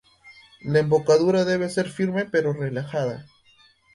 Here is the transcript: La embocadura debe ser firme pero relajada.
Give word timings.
La 0.61 0.79
embocadura 0.79 1.45
debe 1.45 1.69
ser 1.69 1.87
firme 1.87 2.25
pero 2.25 2.53
relajada. 2.53 3.27